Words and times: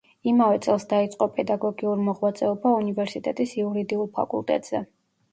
იმავე 0.29 0.59
წელს 0.65 0.85
დაიწყო 0.93 1.25
პედაგოგიურ 1.33 1.99
მოღვაწეობა 2.07 2.71
უნივერსიტეტის 2.77 3.53
იურიდიულ 3.59 4.09
ფაკულტეტზე. 4.17 4.83